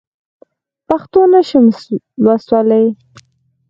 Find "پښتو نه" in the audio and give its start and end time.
0.87-1.41